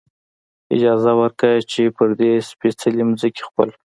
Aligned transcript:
اجازه 0.75 1.11
ورکړه، 1.21 1.53
چې 1.71 1.81
پر 1.97 2.09
دې 2.19 2.31
سپېڅلې 2.49 3.03
ځمکې 3.19 3.43
خپل. 3.49 3.67